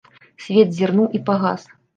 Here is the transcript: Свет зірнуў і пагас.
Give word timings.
Свет 0.45 0.73
зірнуў 0.79 1.07
і 1.21 1.25
пагас. 1.31 1.73